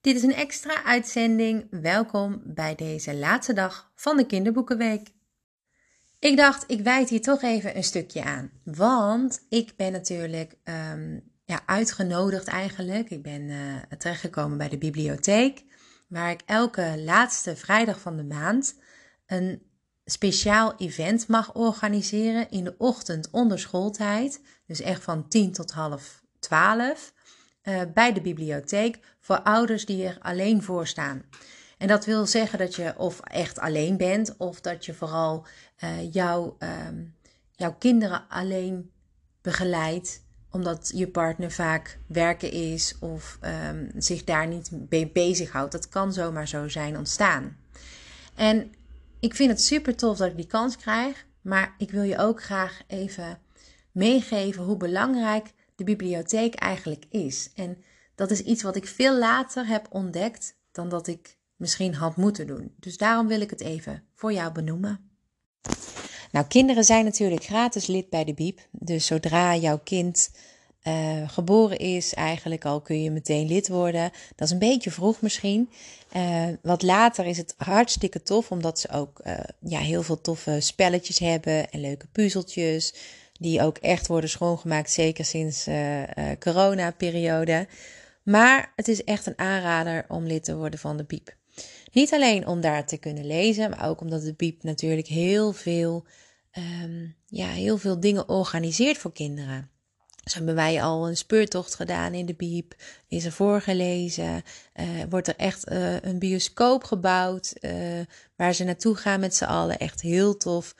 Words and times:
Dit 0.00 0.16
is 0.16 0.22
een 0.22 0.34
extra 0.34 0.84
uitzending. 0.84 1.66
Welkom 1.70 2.42
bij 2.44 2.74
deze 2.74 3.14
laatste 3.14 3.52
dag 3.52 3.92
van 3.94 4.16
de 4.16 4.26
Kinderboekenweek. 4.26 5.08
Ik 6.18 6.36
dacht, 6.36 6.64
ik 6.66 6.80
wijd 6.80 7.08
hier 7.08 7.20
toch 7.20 7.42
even 7.42 7.76
een 7.76 7.84
stukje 7.84 8.24
aan. 8.24 8.50
Want 8.64 9.46
ik 9.48 9.72
ben 9.76 9.92
natuurlijk 9.92 10.56
um, 10.64 11.32
ja, 11.44 11.60
uitgenodigd 11.66 12.46
eigenlijk. 12.46 13.10
Ik 13.10 13.22
ben 13.22 13.42
uh, 13.42 13.76
terechtgekomen 13.98 14.58
bij 14.58 14.68
de 14.68 14.78
bibliotheek. 14.78 15.64
Waar 16.08 16.30
ik 16.30 16.42
elke 16.46 17.02
laatste 17.04 17.56
vrijdag 17.56 18.00
van 18.00 18.16
de 18.16 18.24
maand 18.24 18.74
een 19.26 19.62
speciaal 20.04 20.76
event 20.76 21.28
mag 21.28 21.54
organiseren. 21.54 22.50
In 22.50 22.64
de 22.64 22.74
ochtend 22.78 23.30
onder 23.30 23.58
schooltijd. 23.58 24.40
Dus 24.66 24.80
echt 24.80 25.02
van 25.02 25.28
10 25.28 25.52
tot 25.52 25.70
half 25.70 26.22
12. 26.38 27.12
Uh, 27.62 27.80
bij 27.94 28.12
de 28.12 28.20
bibliotheek 28.20 28.98
voor 29.20 29.40
ouders 29.40 29.86
die 29.86 30.06
er 30.06 30.18
alleen 30.20 30.62
voor 30.62 30.86
staan. 30.86 31.22
En 31.78 31.88
dat 31.88 32.04
wil 32.04 32.26
zeggen 32.26 32.58
dat 32.58 32.74
je 32.74 32.94
of 32.96 33.20
echt 33.20 33.58
alleen 33.58 33.96
bent, 33.96 34.36
of 34.36 34.60
dat 34.60 34.84
je 34.84 34.94
vooral 34.94 35.46
uh, 35.84 36.12
jouw, 36.12 36.56
um, 36.88 37.14
jouw 37.52 37.74
kinderen 37.78 38.28
alleen 38.28 38.90
begeleidt, 39.42 40.22
omdat 40.50 40.90
je 40.94 41.08
partner 41.08 41.50
vaak 41.50 41.98
werken 42.06 42.50
is 42.50 42.96
of 43.00 43.38
um, 43.70 43.90
zich 43.96 44.24
daar 44.24 44.46
niet 44.46 44.70
mee 44.88 45.10
bezighoudt. 45.10 45.72
Dat 45.72 45.88
kan 45.88 46.12
zomaar 46.12 46.48
zo 46.48 46.68
zijn 46.68 46.96
ontstaan. 46.96 47.56
En 48.34 48.72
ik 49.20 49.34
vind 49.34 49.50
het 49.50 49.62
super 49.62 49.96
tof 49.96 50.16
dat 50.16 50.28
ik 50.28 50.36
die 50.36 50.46
kans 50.46 50.76
krijg, 50.76 51.26
maar 51.40 51.74
ik 51.78 51.90
wil 51.90 52.02
je 52.02 52.18
ook 52.18 52.42
graag 52.42 52.80
even 52.86 53.38
meegeven 53.92 54.64
hoe 54.64 54.76
belangrijk 54.76 55.52
de 55.78 55.84
bibliotheek 55.84 56.54
eigenlijk 56.54 57.04
is. 57.10 57.50
En 57.54 57.82
dat 58.14 58.30
is 58.30 58.42
iets 58.42 58.62
wat 58.62 58.76
ik 58.76 58.86
veel 58.86 59.18
later 59.18 59.66
heb 59.66 59.86
ontdekt 59.90 60.56
dan 60.72 60.88
dat 60.88 61.06
ik 61.06 61.38
misschien 61.56 61.94
had 61.94 62.16
moeten 62.16 62.46
doen. 62.46 62.74
Dus 62.76 62.96
daarom 62.96 63.26
wil 63.26 63.40
ik 63.40 63.50
het 63.50 63.60
even 63.60 64.02
voor 64.14 64.32
jou 64.32 64.52
benoemen. 64.52 65.10
Nou, 66.32 66.46
kinderen 66.46 66.84
zijn 66.84 67.04
natuurlijk 67.04 67.44
gratis 67.44 67.86
lid 67.86 68.10
bij 68.10 68.24
de 68.24 68.34
BIEB. 68.34 68.58
Dus 68.70 69.06
zodra 69.06 69.56
jouw 69.56 69.78
kind 69.84 70.30
uh, 70.82 71.28
geboren 71.28 71.78
is, 71.78 72.14
eigenlijk 72.14 72.64
al 72.64 72.80
kun 72.80 73.02
je 73.02 73.10
meteen 73.10 73.46
lid 73.46 73.68
worden. 73.68 74.10
Dat 74.36 74.46
is 74.46 74.52
een 74.52 74.58
beetje 74.58 74.90
vroeg 74.90 75.20
misschien. 75.20 75.70
Uh, 76.16 76.46
wat 76.62 76.82
later 76.82 77.26
is 77.26 77.36
het 77.36 77.54
hartstikke 77.56 78.22
tof, 78.22 78.50
omdat 78.50 78.78
ze 78.78 78.90
ook 78.90 79.20
uh, 79.26 79.38
ja, 79.60 79.78
heel 79.78 80.02
veel 80.02 80.20
toffe 80.20 80.60
spelletjes 80.60 81.18
hebben 81.18 81.70
en 81.70 81.80
leuke 81.80 82.06
puzzeltjes. 82.06 82.94
Die 83.38 83.62
ook 83.62 83.76
echt 83.76 84.06
worden 84.06 84.30
schoongemaakt, 84.30 84.90
zeker 84.90 85.24
sinds 85.24 85.68
corona-periode. 86.38 87.68
Maar 88.22 88.72
het 88.76 88.88
is 88.88 89.04
echt 89.04 89.26
een 89.26 89.38
aanrader 89.38 90.04
om 90.08 90.26
lid 90.26 90.44
te 90.44 90.56
worden 90.56 90.78
van 90.78 90.96
de 90.96 91.04
BIEB. 91.04 91.36
Niet 91.92 92.12
alleen 92.12 92.46
om 92.46 92.60
daar 92.60 92.86
te 92.86 92.96
kunnen 92.96 93.26
lezen, 93.26 93.70
maar 93.70 93.88
ook 93.88 94.00
omdat 94.00 94.22
de 94.22 94.34
BIEB 94.34 94.62
natuurlijk 94.62 95.06
heel 95.06 95.52
veel, 95.52 96.06
um, 96.82 97.16
ja, 97.26 97.48
heel 97.48 97.78
veel 97.78 98.00
dingen 98.00 98.28
organiseert 98.28 98.98
voor 98.98 99.12
kinderen. 99.12 99.70
Zo 100.24 100.36
hebben 100.36 100.54
wij 100.54 100.82
al 100.82 101.08
een 101.08 101.16
speurtocht 101.16 101.74
gedaan 101.74 102.14
in 102.14 102.26
de 102.26 102.34
Biep. 102.34 102.74
Is 103.08 103.24
er 103.24 103.32
voorgelezen. 103.32 104.42
Uh, 104.74 104.86
wordt 105.10 105.28
er 105.28 105.36
echt 105.36 105.70
een 106.02 106.18
bioscoop 106.18 106.84
gebouwd. 106.84 107.52
Waar 108.36 108.52
ze 108.54 108.64
naartoe 108.64 108.94
gaan 108.94 109.20
met 109.20 109.34
z'n 109.34 109.44
allen. 109.44 109.78
Echt 109.78 110.00
heel 110.00 110.36
tof 110.36 110.74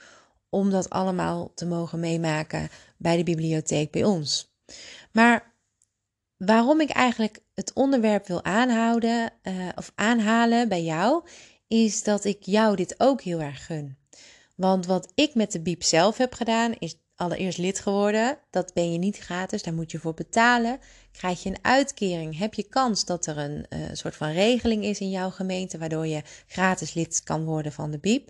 om 0.49 0.69
dat 0.69 0.89
allemaal 0.89 1.51
te 1.53 1.65
mogen 1.65 1.99
meemaken 1.99 2.69
bij 2.97 3.17
de 3.17 3.23
bibliotheek 3.23 3.91
bij 3.91 4.03
ons. 4.03 4.53
Maar 5.11 5.53
waarom 6.37 6.81
ik 6.81 6.89
eigenlijk 6.89 7.39
het 7.53 7.73
onderwerp 7.73 8.27
wil 8.27 8.43
aanhouden 8.43 9.31
of 9.75 9.91
aanhalen 9.95 10.69
bij 10.69 10.83
jou, 10.83 11.23
is 11.67 12.03
dat 12.03 12.23
ik 12.25 12.43
jou 12.43 12.75
dit 12.75 12.95
ook 12.97 13.21
heel 13.21 13.41
erg 13.41 13.65
gun. 13.65 13.97
Want 14.55 14.85
wat 14.85 15.11
ik 15.15 15.35
met 15.35 15.51
de 15.51 15.61
Biep 15.61 15.83
zelf 15.83 16.17
heb 16.17 16.33
gedaan, 16.33 16.73
is 16.79 16.95
allereerst 17.15 17.57
lid 17.57 17.79
geworden. 17.79 18.37
Dat 18.49 18.73
ben 18.73 18.91
je 18.91 18.97
niet 18.97 19.17
gratis, 19.17 19.63
daar 19.63 19.73
moet 19.73 19.91
je 19.91 19.99
voor 19.99 20.13
betalen. 20.13 20.79
Krijg 21.11 21.43
je 21.43 21.49
een 21.49 21.57
uitkering, 21.61 22.37
heb 22.37 22.53
je 22.53 22.63
kans 22.63 23.05
dat 23.05 23.25
er 23.25 23.37
een 23.37 23.65
uh, 23.69 23.79
soort 23.91 24.15
van 24.15 24.31
regeling 24.31 24.83
is 24.83 24.99
in 24.99 25.09
jouw 25.09 25.29
gemeente, 25.29 25.77
waardoor 25.77 26.07
je 26.07 26.21
gratis 26.47 26.93
lid 26.93 27.23
kan 27.23 27.45
worden 27.45 27.71
van 27.71 27.91
de 27.91 27.99
BIEB. 27.99 28.29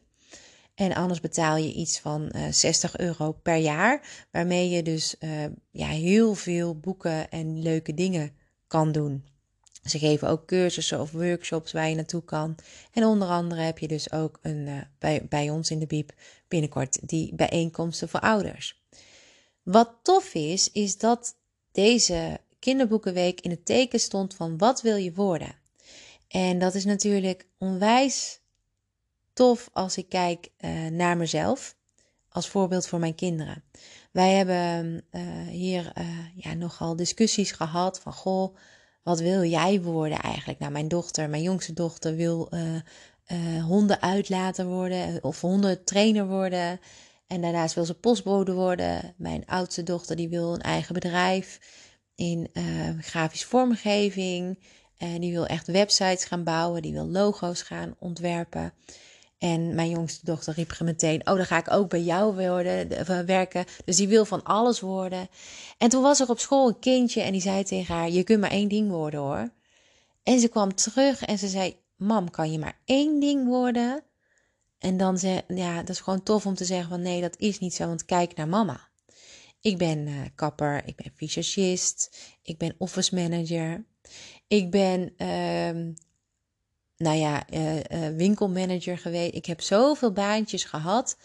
En 0.80 0.94
anders 0.94 1.20
betaal 1.20 1.58
je 1.58 1.74
iets 1.74 2.00
van 2.00 2.30
uh, 2.36 2.48
eh, 2.48 2.54
60 2.54 2.98
euro 2.98 3.32
per 3.32 3.56
jaar, 3.56 4.26
waarmee 4.32 4.70
je 4.70 4.84
dus 4.84 5.16
uh, 5.20 5.46
ja, 5.72 5.88
heel 5.88 6.36
veel 6.36 6.80
boeken 6.80 7.30
en 7.30 7.62
leuke 7.62 7.94
dingen 7.94 8.32
kan 8.68 8.92
doen. 8.92 9.26
Ze 9.84 10.00
geven 10.00 10.28
ook 10.28 10.46
cursussen 10.46 11.02
of 11.02 11.12
workshops 11.12 11.72
waar 11.72 11.90
je 11.90 11.96
naartoe 11.96 12.24
kan. 12.24 12.56
En 12.94 13.04
onder 13.04 13.28
andere 13.28 13.62
heb 13.62 13.78
je 13.78 13.88
dus 13.88 14.12
ook 14.12 14.40
een, 14.42 14.88
bij, 15.00 15.26
bij 15.30 15.50
ons 15.50 15.72
in 15.72 15.80
de 15.80 15.88
BIEB 15.88 16.12
binnenkort 16.48 17.08
die 17.08 17.36
bijeenkomsten 17.36 18.10
voor 18.10 18.20
ouders. 18.20 18.84
Wat 19.64 20.00
tof 20.02 20.34
is, 20.34 20.72
is 20.72 20.98
dat 20.98 21.36
deze 21.72 22.40
kinderboekenweek 22.60 23.42
in 23.42 23.50
het 23.50 23.66
teken 23.66 24.00
stond 24.00 24.36
van 24.36 24.58
wat 24.58 24.82
wil 24.82 24.96
je 24.96 25.14
worden. 25.14 25.56
En 26.28 26.60
dat 26.60 26.76
is 26.76 26.86
natuurlijk 26.86 27.48
onwijs 27.58 28.39
tof 29.40 29.70
als 29.74 29.98
ik 29.98 30.10
kijk 30.10 30.50
uh, 30.60 30.88
naar 30.88 31.18
mezelf. 31.18 31.78
Als 32.30 32.48
voorbeeld 32.48 32.88
voor 32.88 33.00
mijn 33.00 33.16
kinderen. 33.16 33.64
Wij 34.12 34.34
hebben 34.34 35.04
uh, 35.12 35.22
hier 35.48 35.94
ja, 36.36 36.54
nogal 36.54 36.96
discussies 36.96 37.52
gehad 37.52 38.00
van 38.00 38.14
goh 38.14 38.56
wat 39.04 39.20
wil 39.20 39.44
jij 39.44 39.82
worden 39.82 40.20
eigenlijk? 40.20 40.60
Nou, 40.60 40.72
mijn 40.72 40.88
dochter, 40.88 41.30
mijn 41.30 41.42
jongste 41.42 41.74
dochter 41.74 42.16
wil 42.16 42.50
uh, 42.54 42.76
uh, 43.28 43.64
honden 43.66 44.02
uitlaten 44.02 44.68
worden 44.68 45.24
of 45.24 45.42
hondentrainer 45.42 46.28
worden. 46.28 46.80
En 47.28 47.42
daarnaast 47.42 47.76
wil 47.76 47.86
ze 47.86 47.94
postbode 47.94 48.54
worden. 48.54 49.14
Mijn 49.18 49.46
oudste 49.46 49.84
dochter 49.84 50.16
die 50.16 50.30
wil 50.30 50.54
een 50.54 50.62
eigen 50.62 50.94
bedrijf 50.94 51.60
in 52.16 52.50
uh, 52.54 52.64
grafisch 53.02 53.46
vormgeving. 53.46 54.60
En 54.98 55.22
die 55.22 55.32
wil 55.32 55.46
echt 55.46 55.68
websites 55.68 56.26
gaan 56.26 56.44
bouwen. 56.44 56.82
Die 56.82 56.94
wil 56.94 57.08
logo's 57.08 57.62
gaan 57.62 57.96
ontwerpen. 58.00 58.74
En 59.40 59.76
mijn 59.76 59.90
jongste 59.90 60.26
dochter 60.26 60.54
riep 60.54 60.80
meteen: 60.80 61.28
Oh, 61.28 61.36
dan 61.36 61.46
ga 61.46 61.58
ik 61.58 61.72
ook 61.72 61.90
bij 61.90 62.02
jou 62.02 62.36
worden, 62.36 63.26
werken. 63.26 63.66
Dus 63.86 63.96
die 63.96 64.08
wil 64.08 64.26
van 64.26 64.44
alles 64.44 64.80
worden. 64.80 65.28
En 65.78 65.90
toen 65.90 66.02
was 66.02 66.20
er 66.20 66.30
op 66.30 66.40
school 66.40 66.68
een 66.68 66.80
kindje 66.80 67.22
en 67.22 67.32
die 67.32 67.42
zei 67.42 67.64
tegen 67.64 67.96
haar: 67.96 68.10
Je 68.10 68.24
kunt 68.24 68.40
maar 68.40 68.52
één 68.52 68.70
ding 68.70 68.90
worden 68.90 69.20
hoor. 69.20 69.50
En 70.24 70.40
ze 70.40 70.48
kwam 70.48 70.76
terug 70.76 71.26
en 71.26 71.38
ze 71.38 71.48
zei: 71.48 71.78
Mam, 71.96 72.32
kan 72.32 72.52
je 72.52 72.60
maar 72.60 72.80
één 72.86 73.20
ding 73.20 73.46
worden? 73.48 74.04
En 74.80 74.98
dan 74.98 75.18
zei 75.18 75.42
ja, 75.48 75.78
dat 75.80 75.90
is 75.90 76.00
gewoon 76.00 76.24
tof 76.24 76.46
om 76.46 76.56
te 76.56 76.66
zeggen: 76.66 76.90
van 76.90 77.02
nee, 77.02 77.22
dat 77.22 77.38
is 77.38 77.60
niet 77.60 77.74
zo, 77.74 77.88
want 77.88 78.06
kijk 78.06 78.36
naar 78.36 78.48
mama. 78.48 78.88
Ik 79.62 79.78
ben 79.78 80.08
uh, 80.08 80.22
kapper, 80.36 80.82
ik 80.86 80.96
ben 80.96 81.12
visagist, 81.16 82.18
ik 82.42 82.58
ben 82.58 82.76
office 82.78 83.16
manager, 83.16 83.86
ik 84.48 84.72
ben 84.72 85.14
uh, 85.18 85.94
nou 87.00 87.18
ja, 87.18 87.44
uh, 87.54 87.76
uh, 87.76 87.84
winkelmanager 88.16 88.98
geweest. 88.98 89.36
Ik 89.36 89.46
heb 89.46 89.62
zoveel 89.62 90.12
baantjes 90.12 90.64
gehad 90.64 91.18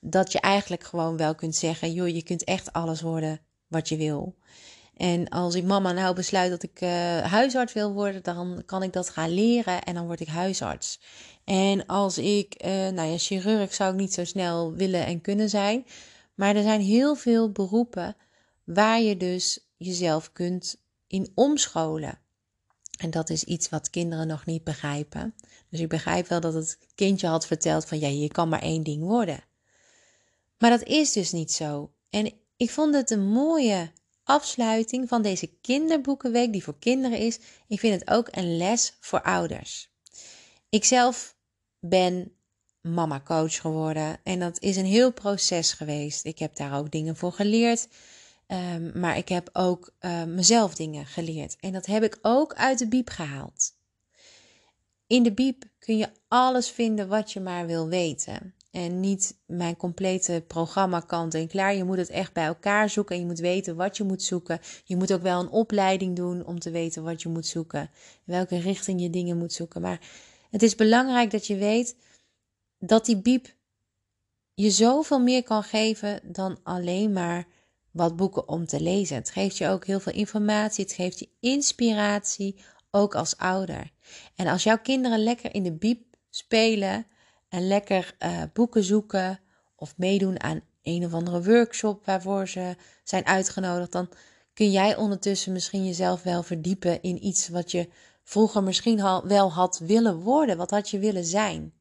dat 0.00 0.32
je 0.32 0.40
eigenlijk 0.40 0.84
gewoon 0.84 1.16
wel 1.16 1.34
kunt 1.34 1.56
zeggen: 1.56 1.92
joh, 1.92 2.08
je 2.08 2.22
kunt 2.22 2.44
echt 2.44 2.72
alles 2.72 3.00
worden 3.00 3.40
wat 3.66 3.88
je 3.88 3.96
wil. 3.96 4.34
En 4.96 5.28
als 5.28 5.54
ik 5.54 5.64
mama 5.64 5.92
nou 5.92 6.14
besluit 6.14 6.50
dat 6.50 6.62
ik 6.62 6.80
uh, 6.80 6.90
huisarts 7.20 7.72
wil 7.72 7.92
worden, 7.92 8.22
dan 8.22 8.62
kan 8.66 8.82
ik 8.82 8.92
dat 8.92 9.10
gaan 9.10 9.30
leren 9.30 9.82
en 9.82 9.94
dan 9.94 10.06
word 10.06 10.20
ik 10.20 10.28
huisarts. 10.28 11.00
En 11.44 11.86
als 11.86 12.18
ik, 12.18 12.62
nou 12.64 13.02
ja, 13.02 13.18
chirurg 13.18 13.74
zou 13.74 13.92
ik 13.92 13.98
niet 13.98 14.14
zo 14.14 14.24
snel 14.24 14.72
willen 14.72 15.06
en 15.06 15.20
kunnen 15.20 15.48
zijn. 15.48 15.86
Maar 16.34 16.56
er 16.56 16.62
zijn 16.62 16.80
heel 16.80 17.14
veel 17.14 17.50
beroepen 17.50 18.16
waar 18.64 19.00
je 19.00 19.16
dus 19.16 19.68
jezelf 19.76 20.32
kunt 20.32 20.76
in 21.06 21.32
omscholen. 21.34 22.18
En 23.00 23.10
dat 23.10 23.30
is 23.30 23.44
iets 23.44 23.68
wat 23.68 23.90
kinderen 23.90 24.26
nog 24.26 24.46
niet 24.46 24.64
begrijpen. 24.64 25.34
Dus 25.68 25.80
ik 25.80 25.88
begrijp 25.88 26.26
wel 26.26 26.40
dat 26.40 26.54
het 26.54 26.78
kindje 26.94 27.26
had 27.26 27.46
verteld 27.46 27.86
van 27.86 27.98
ja, 27.98 28.08
je 28.08 28.28
kan 28.28 28.48
maar 28.48 28.62
één 28.62 28.82
ding 28.82 29.02
worden. 29.02 29.44
Maar 30.58 30.70
dat 30.70 30.82
is 30.82 31.12
dus 31.12 31.32
niet 31.32 31.52
zo. 31.52 31.92
En 32.10 32.32
ik 32.56 32.70
vond 32.70 32.94
het 32.94 33.10
een 33.10 33.26
mooie 33.26 33.92
afsluiting 34.24 35.08
van 35.08 35.22
deze 35.22 35.46
kinderboekenweek 35.60 36.52
die 36.52 36.64
voor 36.64 36.78
kinderen 36.78 37.18
is. 37.18 37.38
Ik 37.68 37.80
vind 37.80 38.00
het 38.00 38.10
ook 38.10 38.28
een 38.30 38.56
les 38.56 38.96
voor 39.00 39.22
ouders. 39.22 39.90
Ikzelf 40.68 41.36
ben 41.78 42.32
mama 42.80 43.20
coach 43.20 43.60
geworden 43.60 44.20
en 44.22 44.38
dat 44.40 44.60
is 44.60 44.76
een 44.76 44.84
heel 44.84 45.12
proces 45.12 45.72
geweest. 45.72 46.24
Ik 46.24 46.38
heb 46.38 46.56
daar 46.56 46.78
ook 46.78 46.90
dingen 46.90 47.16
voor 47.16 47.32
geleerd. 47.32 47.88
Um, 48.52 48.90
maar 48.94 49.16
ik 49.16 49.28
heb 49.28 49.50
ook 49.52 49.92
uh, 50.00 50.24
mezelf 50.24 50.74
dingen 50.74 51.06
geleerd. 51.06 51.56
En 51.60 51.72
dat 51.72 51.86
heb 51.86 52.02
ik 52.02 52.18
ook 52.22 52.54
uit 52.54 52.78
de 52.78 52.88
biep 52.88 53.08
gehaald. 53.08 53.72
In 55.06 55.22
de 55.22 55.32
biep 55.32 55.64
kun 55.78 55.96
je 55.96 56.08
alles 56.28 56.70
vinden 56.70 57.08
wat 57.08 57.32
je 57.32 57.40
maar 57.40 57.66
wil 57.66 57.88
weten. 57.88 58.54
en 58.70 59.00
niet 59.00 59.36
mijn 59.46 59.76
complete 59.76 60.44
programma 60.46 61.00
kant 61.00 61.34
en 61.34 61.48
klaar. 61.48 61.74
Je 61.74 61.84
moet 61.84 61.96
het 61.96 62.10
echt 62.10 62.32
bij 62.32 62.44
elkaar 62.44 62.90
zoeken 62.90 63.14
en 63.14 63.20
je 63.20 63.26
moet 63.26 63.38
weten 63.38 63.76
wat 63.76 63.96
je 63.96 64.04
moet 64.04 64.22
zoeken. 64.22 64.60
Je 64.84 64.96
moet 64.96 65.12
ook 65.12 65.22
wel 65.22 65.40
een 65.40 65.48
opleiding 65.48 66.16
doen 66.16 66.46
om 66.46 66.58
te 66.58 66.70
weten 66.70 67.02
wat 67.02 67.22
je 67.22 67.28
moet 67.28 67.46
zoeken, 67.46 67.90
welke 68.24 68.58
richting 68.58 69.00
je 69.00 69.10
dingen 69.10 69.38
moet 69.38 69.52
zoeken. 69.52 69.80
Maar 69.80 70.00
het 70.50 70.62
is 70.62 70.74
belangrijk 70.74 71.30
dat 71.30 71.46
je 71.46 71.56
weet 71.56 71.96
dat 72.78 73.06
die 73.06 73.16
biep 73.16 73.54
je 74.54 74.70
zoveel 74.70 75.20
meer 75.20 75.42
kan 75.42 75.62
geven 75.62 76.20
dan 76.22 76.58
alleen 76.62 77.12
maar 77.12 77.46
wat 77.92 78.16
boeken 78.16 78.48
om 78.48 78.66
te 78.66 78.80
lezen. 78.80 79.16
Het 79.16 79.30
geeft 79.30 79.56
je 79.56 79.68
ook 79.68 79.86
heel 79.86 80.00
veel 80.00 80.12
informatie, 80.12 80.84
het 80.84 80.92
geeft 80.92 81.18
je 81.18 81.28
inspiratie, 81.40 82.56
ook 82.90 83.14
als 83.14 83.36
ouder. 83.36 83.90
En 84.34 84.46
als 84.46 84.62
jouw 84.62 84.78
kinderen 84.78 85.22
lekker 85.22 85.54
in 85.54 85.62
de 85.62 85.72
biep 85.72 86.02
spelen 86.30 87.06
en 87.48 87.66
lekker 87.66 88.14
uh, 88.18 88.42
boeken 88.52 88.84
zoeken 88.84 89.40
of 89.76 89.94
meedoen 89.96 90.42
aan 90.42 90.60
een 90.82 91.04
of 91.04 91.14
andere 91.14 91.42
workshop 91.42 92.04
waarvoor 92.04 92.48
ze 92.48 92.76
zijn 93.04 93.26
uitgenodigd, 93.26 93.92
dan 93.92 94.08
kun 94.54 94.70
jij 94.70 94.96
ondertussen 94.96 95.52
misschien 95.52 95.86
jezelf 95.86 96.22
wel 96.22 96.42
verdiepen 96.42 97.02
in 97.02 97.26
iets 97.26 97.48
wat 97.48 97.70
je 97.70 97.88
vroeger 98.22 98.62
misschien 98.62 99.00
al 99.00 99.26
wel 99.26 99.52
had 99.52 99.78
willen 99.78 100.20
worden. 100.20 100.56
Wat 100.56 100.70
had 100.70 100.90
je 100.90 100.98
willen 100.98 101.24
zijn? 101.24 101.72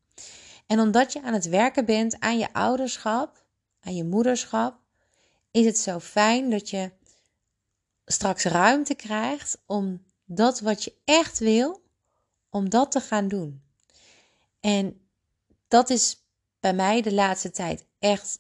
En 0.68 0.80
omdat 0.80 1.14
je 1.14 1.22
aan 1.22 1.34
het 1.34 1.50
werken 1.50 1.86
bent 1.86 2.20
aan 2.20 2.38
je 2.38 2.54
ouderschap, 2.54 3.46
aan 3.82 3.96
je 3.96 4.04
moederschap, 4.04 4.80
is 5.52 5.66
het 5.66 5.78
zo 5.78 6.00
fijn 6.00 6.50
dat 6.50 6.70
je 6.70 6.92
straks 8.06 8.44
ruimte 8.44 8.96
krijgt 8.96 9.62
om 9.66 10.04
dat 10.26 10.60
wat 10.60 10.84
je 10.84 10.94
echt 11.06 11.40
wil, 11.40 11.82
om 12.50 12.70
dat 12.70 12.92
te 12.92 13.00
gaan 13.00 13.28
doen. 13.28 13.62
En 14.60 15.02
dat 15.68 15.90
is 15.90 16.24
bij 16.60 16.74
mij 16.74 17.02
de 17.02 17.14
laatste 17.14 17.52
tijd 17.52 17.86
echt 18.00 18.40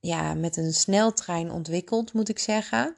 ja, 0.00 0.34
met 0.34 0.56
een 0.56 0.74
sneltrein 0.74 1.50
ontwikkeld, 1.50 2.12
moet 2.12 2.28
ik 2.28 2.38
zeggen. 2.38 2.96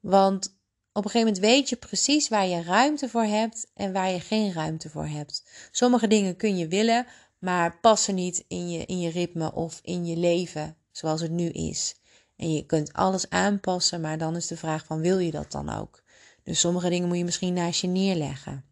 Want 0.00 0.46
op 0.92 1.04
een 1.04 1.10
gegeven 1.10 1.32
moment 1.32 1.38
weet 1.38 1.68
je 1.68 1.76
precies 1.76 2.28
waar 2.28 2.46
je 2.46 2.62
ruimte 2.62 3.08
voor 3.08 3.24
hebt 3.24 3.70
en 3.74 3.92
waar 3.92 4.10
je 4.10 4.20
geen 4.20 4.52
ruimte 4.52 4.90
voor 4.90 5.06
hebt. 5.06 5.44
Sommige 5.70 6.06
dingen 6.06 6.36
kun 6.36 6.56
je 6.56 6.68
willen, 6.68 7.06
maar 7.38 7.80
passen 7.80 8.14
niet 8.14 8.44
in 8.48 8.70
je, 8.70 8.84
in 8.84 9.00
je 9.00 9.10
ritme 9.10 9.52
of 9.54 9.80
in 9.82 10.06
je 10.06 10.16
leven 10.16 10.76
zoals 10.90 11.20
het 11.20 11.30
nu 11.30 11.48
is. 11.48 11.94
En 12.40 12.52
je 12.52 12.66
kunt 12.66 12.92
alles 12.92 13.28
aanpassen, 13.28 14.00
maar 14.00 14.18
dan 14.18 14.36
is 14.36 14.46
de 14.46 14.56
vraag 14.56 14.84
van 14.84 15.00
wil 15.00 15.18
je 15.18 15.30
dat 15.30 15.50
dan 15.50 15.70
ook? 15.70 16.02
Dus 16.42 16.60
sommige 16.60 16.88
dingen 16.88 17.08
moet 17.08 17.16
je 17.16 17.24
misschien 17.24 17.54
naast 17.54 17.80
je 17.80 17.86
neerleggen. 17.86 18.64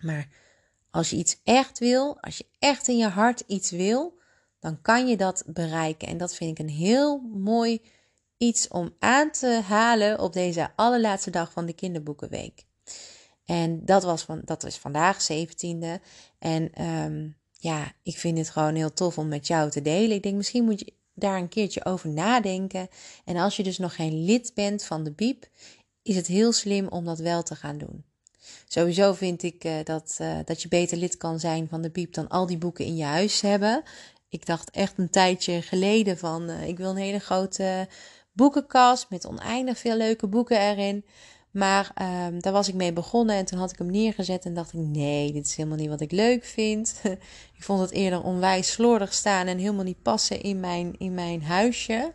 Maar 0.00 0.28
als 0.90 1.10
je 1.10 1.16
iets 1.16 1.40
echt 1.44 1.78
wil, 1.78 2.20
als 2.20 2.38
je 2.38 2.46
echt 2.58 2.88
in 2.88 2.96
je 2.96 3.08
hart 3.08 3.40
iets 3.46 3.70
wil, 3.70 4.18
dan 4.60 4.82
kan 4.82 5.08
je 5.08 5.16
dat 5.16 5.42
bereiken. 5.46 6.08
En 6.08 6.16
dat 6.16 6.34
vind 6.34 6.58
ik 6.58 6.64
een 6.64 6.72
heel 6.72 7.18
mooi 7.34 7.82
iets 8.36 8.68
om 8.68 8.94
aan 8.98 9.30
te 9.30 9.60
halen 9.66 10.20
op 10.20 10.32
deze 10.32 10.70
allerlaatste 10.76 11.30
dag 11.30 11.52
van 11.52 11.66
de 11.66 11.72
kinderboekenweek. 11.72 12.64
En 13.44 13.84
dat 13.84 14.02
was, 14.02 14.22
van, 14.22 14.42
dat 14.44 14.62
was 14.62 14.78
vandaag, 14.78 15.28
17e. 15.32 16.02
En 16.38 16.84
um, 16.84 17.36
ja, 17.52 17.92
ik 18.02 18.18
vind 18.18 18.38
het 18.38 18.50
gewoon 18.50 18.74
heel 18.74 18.92
tof 18.92 19.18
om 19.18 19.28
met 19.28 19.46
jou 19.46 19.70
te 19.70 19.82
delen. 19.82 20.16
Ik 20.16 20.22
denk, 20.22 20.36
misschien 20.36 20.64
moet 20.64 20.80
je 20.80 20.98
daar 21.20 21.36
een 21.36 21.48
keertje 21.48 21.84
over 21.84 22.08
nadenken. 22.08 22.88
En 23.24 23.36
als 23.36 23.56
je 23.56 23.62
dus 23.62 23.78
nog 23.78 23.94
geen 23.94 24.24
lid 24.24 24.52
bent 24.54 24.84
van 24.84 25.04
de 25.04 25.12
Biep, 25.12 25.48
is 26.02 26.16
het 26.16 26.26
heel 26.26 26.52
slim 26.52 26.88
om 26.88 27.04
dat 27.04 27.18
wel 27.18 27.42
te 27.42 27.56
gaan 27.56 27.78
doen. 27.78 28.04
Sowieso 28.68 29.12
vind 29.12 29.42
ik 29.42 29.64
uh, 29.64 29.74
dat, 29.84 30.18
uh, 30.20 30.38
dat 30.44 30.62
je 30.62 30.68
beter 30.68 30.96
lid 30.96 31.16
kan 31.16 31.40
zijn 31.40 31.68
van 31.68 31.82
de 31.82 31.90
Biep 31.90 32.14
dan 32.14 32.28
al 32.28 32.46
die 32.46 32.58
boeken 32.58 32.84
in 32.84 32.96
je 32.96 33.04
huis 33.04 33.40
hebben. 33.40 33.82
Ik 34.28 34.46
dacht 34.46 34.70
echt 34.70 34.98
een 34.98 35.10
tijdje 35.10 35.62
geleden 35.62 36.18
van 36.18 36.50
uh, 36.50 36.68
ik 36.68 36.78
wil 36.78 36.90
een 36.90 36.96
hele 36.96 37.18
grote 37.18 37.88
boekenkast 38.32 39.06
met 39.10 39.26
oneindig 39.26 39.78
veel 39.78 39.96
leuke 39.96 40.26
boeken 40.26 40.60
erin. 40.60 41.04
Maar 41.50 41.92
um, 42.26 42.40
daar 42.40 42.52
was 42.52 42.68
ik 42.68 42.74
mee 42.74 42.92
begonnen 42.92 43.36
en 43.36 43.44
toen 43.44 43.58
had 43.58 43.70
ik 43.70 43.78
hem 43.78 43.90
neergezet 43.90 44.44
en 44.44 44.54
dacht 44.54 44.72
ik: 44.72 44.80
nee, 44.80 45.32
dit 45.32 45.46
is 45.46 45.56
helemaal 45.56 45.78
niet 45.78 45.88
wat 45.88 46.00
ik 46.00 46.12
leuk 46.12 46.44
vind. 46.44 47.00
ik 47.56 47.62
vond 47.62 47.80
het 47.80 47.90
eerder 47.90 48.22
onwijs 48.22 48.72
slordig 48.72 49.12
staan 49.12 49.46
en 49.46 49.58
helemaal 49.58 49.84
niet 49.84 50.02
passen 50.02 50.40
in 50.40 50.60
mijn, 50.60 50.94
in 50.98 51.14
mijn 51.14 51.42
huisje. 51.42 52.12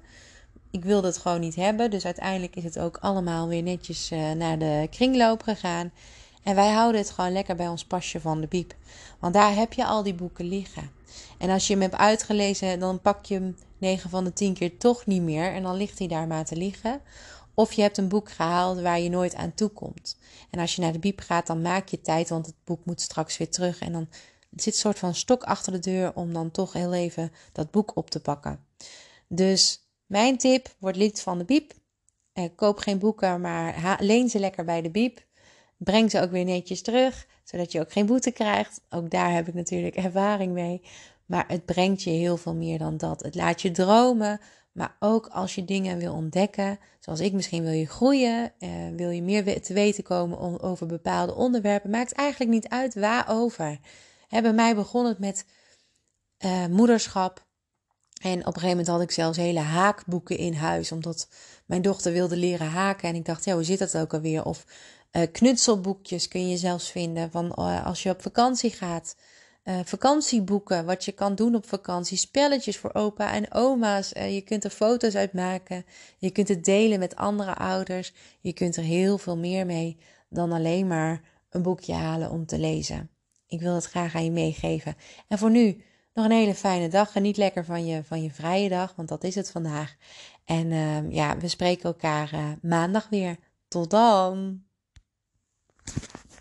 Ik 0.72 0.84
wilde 0.84 1.08
het 1.08 1.18
gewoon 1.18 1.40
niet 1.40 1.56
hebben. 1.56 1.90
Dus 1.90 2.06
uiteindelijk 2.06 2.56
is 2.56 2.64
het 2.64 2.80
ook 2.80 2.98
allemaal 2.98 3.48
weer 3.48 3.64
netjes 3.64 4.12
uh, 4.12 4.32
naar 4.32 4.60
de 4.60 4.88
kringloop 4.92 5.44
gegaan. 5.44 5.92
En 6.44 6.56
wij 6.56 6.72
houden 6.72 7.02
het 7.02 7.10
gewoon 7.10 7.32
lekker 7.32 7.56
bij 7.56 7.68
ons 7.68 7.86
pasje 7.86 8.20
van 8.20 8.42
de 8.42 8.48
biep. 8.48 8.74
Want 9.20 9.34
daar 9.34 9.56
heb 9.56 9.74
je 9.74 9.86
al 9.86 10.04
die 10.04 10.14
boeken 10.14 10.46
liggen. 10.46 10.92
En 11.38 11.50
als 11.50 11.68
je 11.68 11.74
hem 11.74 11.82
hebt 11.82 11.96
uitgelezen, 11.96 12.80
dan 12.80 13.02
pak 13.02 13.26
je 13.26 13.34
hem 13.34 13.56
9 13.78 14.10
van 14.10 14.24
de 14.24 14.34
10 14.34 14.54
keer 14.54 14.78
toch 14.78 15.06
niet 15.06 15.22
meer. 15.22 15.54
En 15.54 15.64
dan 15.64 15.76
ligt 15.76 16.00
hij 16.00 16.08
daar 16.08 16.28
maar 16.28 16.46
te 16.46 16.56
liggen. 16.56 17.02
Of 17.56 17.74
je 17.74 17.82
hebt 17.82 17.98
een 17.98 18.08
boek 18.08 18.32
gehaald 18.32 18.82
waar 18.82 19.00
je 19.00 19.10
nooit 19.10 19.36
aan 19.36 19.54
toe 19.54 19.70
komt. 19.70 20.18
En 20.50 20.60
als 20.60 20.76
je 20.76 20.82
naar 20.82 20.92
de 20.92 21.00
biep 21.00 21.20
gaat, 21.20 21.48
dan 21.48 21.62
maak 21.62 21.88
je 21.88 22.02
tijd, 22.02 22.30
want 22.30 22.46
het 22.46 22.56
boek 22.64 22.86
moet 22.86 23.02
straks 23.02 23.38
weer 23.38 23.50
terug. 23.50 23.80
En 23.80 23.92
dan 23.92 24.08
zit 24.56 24.74
een 24.74 24.80
soort 24.80 25.00
van 25.00 25.16
stok 25.16 25.44
achter 25.44 25.72
de 25.72 25.80
deur 25.80 26.16
om 26.16 26.34
dan 26.34 26.52
toch 26.52 26.74
heel 26.74 26.94
even 26.94 27.32
dat 27.52 27.72
boek 27.72 27.96
op 27.96 28.10
te 28.10 28.22
pakken. 28.22 28.66
Dus 29.28 29.80
mijn 30.06 30.38
tip, 30.38 30.76
word 30.80 30.96
lid 30.96 31.22
van 31.22 31.38
de 31.38 31.46
biep. 31.46 31.74
Eh, 32.34 32.46
koop 32.56 32.78
geen 32.78 33.00
boeken, 33.00 33.42
maar 33.42 33.98
leen 34.00 34.30
ze 34.30 34.40
lekker 34.40 34.66
bij 34.66 34.82
de 34.82 34.90
biep. 34.90 35.26
Breng 35.78 36.12
ze 36.12 36.22
ook 36.22 36.32
weer 36.32 36.46
netjes 36.46 36.82
terug, 36.82 37.28
zodat 37.44 37.72
je 37.72 37.80
ook 37.80 37.92
geen 37.92 38.06
boete 38.06 38.32
krijgt. 38.32 38.82
Ook 38.90 39.10
daar 39.10 39.34
heb 39.34 39.48
ik 39.48 39.54
natuurlijk 39.54 39.96
ervaring 40.06 40.54
mee. 40.54 40.82
Maar 41.26 41.46
het 41.48 41.66
brengt 41.66 42.04
je 42.04 42.10
heel 42.10 42.38
veel 42.38 42.56
meer 42.56 42.78
dan 42.78 42.98
dat. 42.98 43.24
Het 43.24 43.36
laat 43.36 43.62
je 43.62 43.72
dromen, 43.72 44.40
maar 44.76 44.96
ook 45.00 45.28
als 45.28 45.56
je 45.56 45.66
dingen 45.66 45.98
wil 45.98 46.14
ontdekken, 46.14 46.80
zoals 47.00 47.20
ik 47.20 47.34
misschien 47.34 47.64
wil 47.64 47.72
je 47.72 47.88
groeien, 47.88 48.54
eh, 48.60 48.70
wil 48.96 49.10
je 49.10 49.22
meer 49.22 49.62
te 49.62 49.74
weten 49.74 50.04
komen 50.04 50.62
over 50.62 50.88
bepaalde 50.88 51.36
onderwerpen, 51.36 51.90
maakt 51.90 52.12
eigenlijk 52.12 52.52
niet 52.52 52.68
uit 52.68 52.94
waarover. 52.94 53.80
Hè, 54.28 54.42
bij 54.42 54.54
mij 54.54 54.76
begon 54.76 55.06
het 55.06 55.20
met 55.20 55.46
uh, 56.46 56.66
moederschap. 56.66 57.46
En 58.22 58.40
op 58.40 58.46
een 58.46 58.54
gegeven 58.54 58.70
moment 58.70 58.88
had 58.88 59.02
ik 59.02 59.12
zelfs 59.12 59.38
hele 59.38 59.60
haakboeken 59.60 60.38
in 60.38 60.54
huis, 60.54 60.92
omdat 60.92 61.28
mijn 61.66 61.82
dochter 61.82 62.12
wilde 62.12 62.38
leren 62.38 62.68
haken. 62.68 63.10
En 63.10 63.16
ik 63.16 63.26
dacht, 63.26 63.46
ja, 63.46 63.54
hoe 63.54 63.64
zit 63.64 63.80
dat 63.80 63.98
ook 63.98 64.14
alweer? 64.14 64.46
Of 64.46 64.66
uh, 65.12 65.24
knutselboekjes 65.32 66.28
kun 66.28 66.50
je 66.50 66.58
zelfs 66.58 66.92
vinden 66.92 67.32
van 67.32 67.46
uh, 67.46 67.86
als 67.86 68.04
je 68.04 68.10
op 68.10 68.22
vakantie 68.22 68.72
gaat 68.72 69.16
uh, 69.66 69.80
vakantieboeken, 69.84 70.86
wat 70.86 71.06
je 71.06 71.12
kan 71.12 71.36
doen 71.36 71.56
op 71.56 71.68
vakantie, 71.68 72.18
spelletjes 72.18 72.78
voor 72.78 72.94
opa 72.94 73.34
en 73.34 73.54
oma's. 73.54 74.14
Uh, 74.14 74.34
je 74.34 74.42
kunt 74.42 74.64
er 74.64 74.70
foto's 74.70 75.16
uit 75.16 75.34
maken, 75.34 75.86
je 76.18 76.32
kunt 76.32 76.48
het 76.48 76.66
delen 76.66 77.00
met 77.00 77.16
andere 77.16 77.56
ouders. 77.56 78.14
Je 78.42 78.54
kunt 78.54 78.76
er 78.76 78.84
heel 78.84 79.18
veel 79.18 79.38
meer 79.38 79.66
mee 79.66 79.98
dan 80.30 80.52
alleen 80.52 80.88
maar 80.88 81.22
een 81.50 81.62
boekje 81.62 81.94
halen 81.94 82.30
om 82.30 82.46
te 82.46 82.60
lezen. 82.60 83.10
Ik 83.48 83.62
wil 83.62 83.74
dat 83.74 83.86
graag 83.86 84.16
aan 84.16 84.24
je 84.24 84.32
meegeven. 84.32 84.96
En 85.28 85.38
voor 85.38 85.52
nu 85.52 85.84
nog 86.14 86.26
een 86.26 86.32
hele 86.32 86.56
fijne 86.56 86.88
dag. 86.88 87.12
Geniet 87.12 87.38
lekker 87.38 87.66
van 87.66 87.86
je, 87.86 88.04
van 88.04 88.24
je 88.24 88.32
vrije 88.32 88.70
dag, 88.70 88.94
want 88.96 89.08
dat 89.08 89.24
is 89.24 89.36
het 89.36 89.52
vandaag. 89.52 89.96
En 90.46 90.72
uh, 90.72 91.12
ja, 91.12 91.38
we 91.38 91.48
spreken 91.48 91.84
elkaar 91.84 92.34
uh, 92.34 92.52
maandag 92.62 93.10
weer. 93.10 93.38
Tot 93.68 93.90
dan! 93.90 94.64